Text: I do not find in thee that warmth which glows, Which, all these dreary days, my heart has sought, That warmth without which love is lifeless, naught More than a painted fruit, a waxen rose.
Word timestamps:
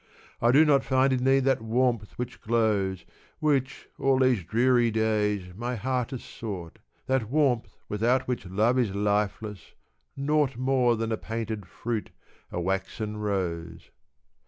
I 0.41 0.49
do 0.51 0.65
not 0.65 0.83
find 0.83 1.13
in 1.13 1.23
thee 1.25 1.37
that 1.41 1.61
warmth 1.61 2.13
which 2.13 2.41
glows, 2.41 3.05
Which, 3.37 3.87
all 3.99 4.17
these 4.17 4.43
dreary 4.43 4.89
days, 4.89 5.53
my 5.53 5.75
heart 5.75 6.09
has 6.09 6.23
sought, 6.23 6.79
That 7.05 7.29
warmth 7.29 7.77
without 7.87 8.27
which 8.27 8.47
love 8.47 8.79
is 8.79 8.95
lifeless, 8.95 9.75
naught 10.17 10.57
More 10.57 10.95
than 10.95 11.11
a 11.11 11.17
painted 11.17 11.67
fruit, 11.67 12.09
a 12.51 12.59
waxen 12.59 13.17
rose. 13.17 13.91